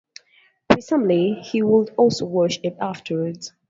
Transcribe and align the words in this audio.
Presumably, 0.67 1.33
he 1.43 1.61
would 1.61 1.91
also 1.95 2.25
wash 2.25 2.57
up 2.65 2.73
afterwards. 2.81 3.53